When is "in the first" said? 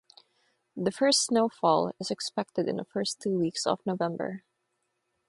2.67-3.21